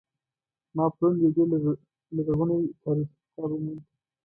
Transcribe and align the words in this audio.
ما 0.75 0.85
پرون 0.95 1.13
یو 1.21 1.29
ډیر 1.35 1.47
لرغنۍتاریخي 2.15 3.15
کتاب 3.23 3.49
وموند 3.51 3.81